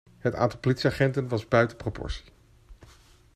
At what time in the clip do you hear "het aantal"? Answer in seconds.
0.17-0.59